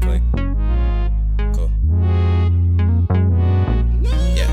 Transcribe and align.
Cool. 0.00 1.70
Yeah. 4.34 4.50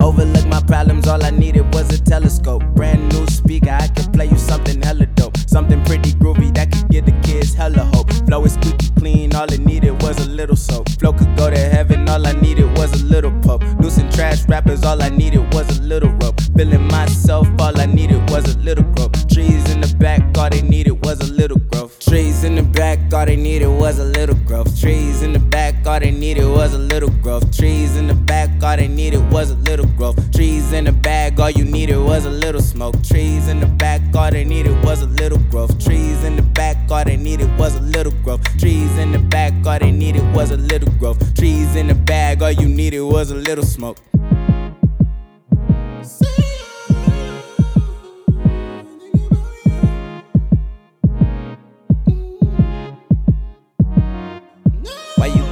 Overlook 0.00 0.46
my 0.46 0.62
problems, 0.66 1.08
all 1.08 1.24
I 1.24 1.30
needed 1.30 1.72
was 1.72 1.90
a 1.98 2.02
telescope. 2.02 2.62
Brand 2.74 3.12
new 3.12 3.26
speaker, 3.28 3.70
I 3.70 3.88
could 3.88 4.12
play 4.12 4.26
you 4.26 4.36
something 4.36 4.82
hella 4.82 5.06
dope. 5.06 5.36
Something 5.38 5.82
pretty 5.84 6.12
groovy 6.12 6.52
that 6.54 6.72
could 6.72 6.88
give 6.90 7.06
the 7.06 7.12
kids 7.22 7.54
hella 7.54 7.84
hope. 7.94 8.12
Flow 8.26 8.44
is 8.44 8.54
squeaky 8.54 8.90
clean, 8.98 9.34
all 9.34 9.50
it 9.52 9.60
needed 9.60 10.02
was 10.02 10.18
a 10.26 10.28
little 10.28 10.56
soap. 10.56 10.88
Flow 11.00 11.12
could 11.12 11.34
go 11.36 11.48
to 11.50 11.58
heaven, 11.58 12.08
all 12.08 12.26
I 12.26 12.32
needed 12.32 12.76
was 12.76 12.92
a 13.00 13.04
little 13.06 13.32
pope. 13.40 13.62
Loose 13.80 13.96
and 13.96 14.12
trash 14.12 14.46
rappers, 14.48 14.84
all 14.84 15.02
I 15.02 15.08
needed 15.08 15.52
was 15.54 15.78
a 15.78 15.82
little 15.82 16.10
rope. 16.20 16.40
Feeling 16.56 16.86
myself, 16.88 17.48
all 17.58 17.80
I 17.80 17.86
needed 17.86 18.28
was 18.30 18.54
a 18.54 18.58
little 18.58 18.84
rope. 18.98 19.16
Trees 19.30 19.70
in 19.70 19.80
the 19.80 19.94
back, 19.98 20.22
all 20.36 20.50
they 20.50 20.62
needed 20.62 21.04
was 21.04 21.20
a 21.20 21.32
little 21.32 21.61
Trees 22.12 22.44
in 22.44 22.56
the 22.56 22.62
back, 22.62 22.98
all 23.14 23.24
they 23.24 23.36
needed 23.36 23.68
was 23.68 23.98
a 23.98 24.04
little 24.04 24.34
growth. 24.34 24.78
Trees 24.78 25.22
in 25.22 25.32
the 25.32 25.38
back, 25.38 25.74
all 25.86 25.98
they 25.98 26.10
needed 26.10 26.46
was 26.46 26.74
a 26.74 26.78
little 26.78 27.08
growth. 27.08 27.56
Trees 27.56 27.96
in 27.96 28.06
the 28.06 28.14
back, 28.14 28.50
all 28.62 28.76
they 28.76 28.86
needed 28.86 29.32
was 29.32 29.50
a 29.50 29.54
little 29.54 29.86
growth. 29.96 30.30
Trees 30.30 30.74
in 30.74 30.84
the 30.84 30.92
bag, 30.92 31.40
all 31.40 31.48
you 31.48 31.64
needed 31.64 31.96
was 31.96 32.26
a 32.26 32.30
little 32.30 32.60
smoke. 32.60 33.02
Trees 33.02 33.48
in 33.48 33.60
the 33.60 33.66
back, 33.66 34.02
all 34.14 34.30
they 34.30 34.44
needed 34.44 34.84
was 34.84 35.00
a 35.00 35.06
little 35.06 35.38
growth. 35.38 35.82
Trees 35.82 36.22
in 36.22 36.36
the 36.36 36.42
back, 36.42 36.76
all 36.90 37.02
they 37.02 37.16
needed 37.16 37.48
was 37.58 37.76
a 37.76 37.80
little 37.80 38.12
growth. 38.22 38.42
Trees 38.58 38.98
in 38.98 39.12
the 39.12 39.18
back, 39.18 39.54
all 39.64 39.78
they 39.78 39.90
needed 39.90 40.34
was 40.34 40.50
a 40.50 40.58
little 40.58 40.92
growth. 40.98 41.34
Trees 41.34 41.74
in 41.76 41.86
the 41.86 41.94
bag, 41.94 42.42
all 42.42 42.52
you 42.52 42.68
needed 42.68 43.00
was 43.00 43.30
a 43.30 43.36
little 43.36 43.64
smoke. 43.64 43.96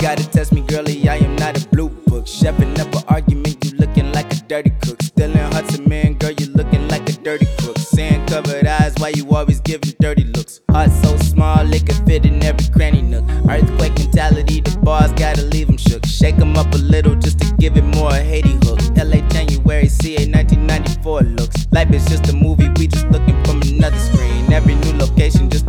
Gotta 0.01 0.29
test 0.31 0.53
me, 0.53 0.63
girlie? 0.63 1.09
I 1.09 1.17
am 1.17 1.37
not 1.37 1.63
a 1.63 1.69
blue 1.69 1.91
book. 1.91 2.25
Chefing 2.25 2.79
up 2.79 2.93
an 2.95 3.03
argument, 3.09 3.63
you 3.65 3.77
looking 3.77 4.11
like 4.13 4.33
a 4.33 4.37
dirty 4.49 4.71
cook. 4.81 5.03
Still 5.03 5.31
in 5.31 5.53
Hudson, 5.53 5.87
man, 5.89 6.15
girl, 6.15 6.33
you 6.33 6.47
looking 6.47 6.89
like 6.89 7.09
a 7.09 7.13
dirty 7.13 7.47
crook. 7.59 7.77
Sand 7.79 8.29
covered 8.29 8.67
eyes, 8.67 8.95
why 8.99 9.13
you 9.15 9.29
always 9.31 9.61
giving 9.61 9.93
dirty 10.01 10.25
looks? 10.25 10.61
Heart 10.71 10.91
so 11.03 11.17
small, 11.19 11.71
it 11.73 11.87
can 11.87 12.07
fit 12.07 12.25
in 12.25 12.43
every 12.43 12.67
cranny 12.73 13.03
nook. 13.03 13.25
Earthquake 13.49 13.99
mentality, 13.99 14.61
the 14.63 14.79
bars 14.83 15.13
gotta 15.13 15.43
leave 15.43 15.67
them 15.67 15.77
shook. 15.77 16.07
Shake 16.07 16.37
them 16.37 16.57
up 16.57 16.73
a 16.73 16.79
little 16.79 17.15
just 17.15 17.39
to 17.41 17.55
give 17.59 17.77
it 17.77 17.85
more 17.85 18.13
Haiti 18.13 18.57
hook. 18.65 18.81
LA 18.97 19.21
January, 19.29 19.89
CA 19.89 20.27
1994 20.27 21.21
looks. 21.21 21.67
Life 21.73 21.93
is 21.93 22.07
just 22.07 22.27
a 22.31 22.33
movie, 22.33 22.71
we 22.79 22.87
just 22.87 23.07
looking 23.09 23.37
from 23.45 23.61
another 23.63 23.99
screen. 23.99 24.51
Every 24.51 24.77
new 24.77 24.95
location, 24.95 25.51
just 25.51 25.60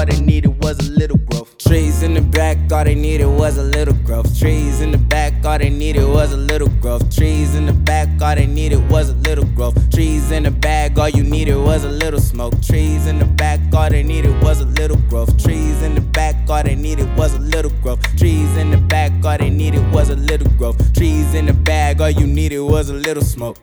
all 0.00 0.06
they 0.06 0.20
needed 0.20 0.48
was 0.64 0.78
a 0.78 0.90
little 0.92 1.18
growth. 1.18 1.58
Trees 1.58 2.02
in 2.02 2.14
the 2.14 2.22
back, 2.22 2.56
all 2.72 2.84
they 2.84 2.94
needed 2.94 3.26
was 3.26 3.58
a 3.58 3.62
little 3.62 3.92
growth. 3.92 4.38
Trees 4.38 4.80
in 4.80 4.92
the 4.92 4.96
back, 4.96 5.34
all 5.44 5.58
they 5.58 5.68
needed 5.68 6.06
was 6.08 6.32
a 6.32 6.38
little 6.38 6.70
growth. 6.80 7.14
Trees 7.14 7.54
in 7.54 7.66
the 7.66 7.74
back, 7.74 8.08
all 8.22 8.34
they 8.34 8.46
needed 8.46 8.90
was 8.90 9.10
a 9.10 9.14
little 9.14 9.44
growth. 9.44 9.74
Trees 9.90 10.30
in 10.30 10.44
the 10.44 10.50
bag, 10.50 10.98
all 10.98 11.10
you 11.10 11.22
needed 11.22 11.56
was 11.56 11.84
a 11.84 11.90
little 11.90 12.18
smoke. 12.18 12.54
Trees 12.62 13.06
in 13.06 13.18
the 13.18 13.26
back, 13.26 13.60
all 13.74 13.90
they 13.90 14.02
needed 14.02 14.42
was 14.42 14.62
a 14.62 14.66
little 14.66 14.96
growth. 15.10 15.36
Trees 15.42 15.82
in 15.82 15.94
the 15.94 16.00
back, 16.00 16.34
all 16.48 16.62
they 16.62 16.74
needed 16.74 17.14
was 17.18 17.34
a 17.34 17.38
little 17.38 17.72
growth. 17.82 18.00
Trees 18.16 18.56
in 18.56 18.70
the 18.70 18.78
back, 18.78 19.12
all 19.22 19.36
they 19.36 19.50
needed 19.50 19.92
was 19.92 20.08
a 20.08 20.16
little 20.16 20.50
growth. 20.52 20.78
Trees 20.94 21.34
in 21.34 21.44
the 21.44 21.52
bag, 21.52 22.00
all 22.00 22.08
you 22.08 22.26
needed 22.26 22.60
was 22.60 22.88
a 22.88 22.94
little 22.94 23.22
smoke. 23.22 23.58